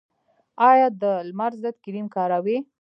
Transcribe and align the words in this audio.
ایا 0.69 0.87
د 1.01 1.03
لمر 1.27 1.51
ضد 1.61 1.75
کریم 1.83 2.07
کاروئ؟ 2.15 2.57